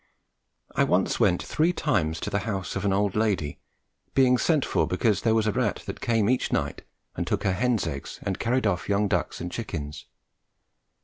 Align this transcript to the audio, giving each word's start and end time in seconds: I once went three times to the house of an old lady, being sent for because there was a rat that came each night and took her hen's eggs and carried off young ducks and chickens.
I 0.75 0.83
once 0.83 1.19
went 1.19 1.43
three 1.43 1.71
times 1.73 2.19
to 2.21 2.31
the 2.31 2.39
house 2.49 2.75
of 2.75 2.85
an 2.85 2.91
old 2.91 3.15
lady, 3.15 3.59
being 4.15 4.39
sent 4.39 4.65
for 4.65 4.87
because 4.87 5.21
there 5.21 5.35
was 5.35 5.45
a 5.45 5.51
rat 5.51 5.83
that 5.85 6.01
came 6.01 6.27
each 6.27 6.51
night 6.51 6.81
and 7.15 7.27
took 7.27 7.43
her 7.43 7.53
hen's 7.53 7.85
eggs 7.85 8.19
and 8.23 8.39
carried 8.39 8.65
off 8.65 8.89
young 8.89 9.07
ducks 9.07 9.39
and 9.39 9.51
chickens. 9.51 10.07